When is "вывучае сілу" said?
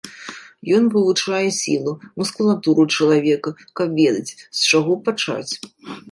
0.93-1.91